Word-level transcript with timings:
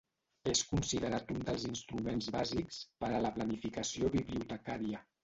És 0.51 0.61
considerat 0.69 1.33
un 1.35 1.43
dels 1.49 1.65
instruments 1.71 2.29
bàsics 2.37 2.79
per 3.05 3.11
a 3.19 3.21
la 3.27 3.33
planificació 3.37 4.11
bibliotecària. 4.17 5.05